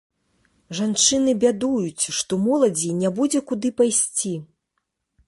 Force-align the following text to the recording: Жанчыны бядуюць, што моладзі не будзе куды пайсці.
Жанчыны 0.77 1.35
бядуюць, 1.43 2.03
што 2.21 2.33
моладзі 2.47 2.89
не 3.03 3.13
будзе 3.21 3.39
куды 3.53 3.73
пайсці. 3.83 4.33